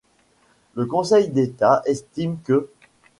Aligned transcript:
Le 0.73 0.87
Conseil 0.87 1.29
d'État 1.29 1.83
estime 1.85 2.37
qu'. 2.43 2.65